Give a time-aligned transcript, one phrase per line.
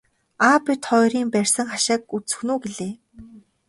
[0.47, 2.93] Аав бид хоёрын барьсан хашааг үзэх нь үү гэлээ.